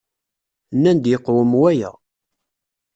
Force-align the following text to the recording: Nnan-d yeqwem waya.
Nnan-d 0.75 1.05
yeqwem 1.11 1.51
waya. 1.61 1.91